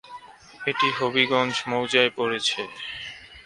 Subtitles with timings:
[0.67, 2.61] এটি হাজীগঞ্জ মৌজায় পড়েছে।